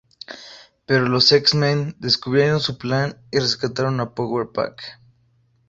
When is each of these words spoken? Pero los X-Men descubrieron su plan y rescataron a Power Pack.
Pero 0.87 1.07
los 1.07 1.31
X-Men 1.31 1.95
descubrieron 1.99 2.59
su 2.59 2.79
plan 2.79 3.21
y 3.31 3.37
rescataron 3.37 3.99
a 3.99 4.15
Power 4.15 4.47
Pack. 4.51 4.97